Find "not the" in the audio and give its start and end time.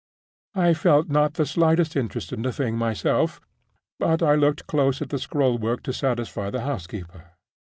1.09-1.45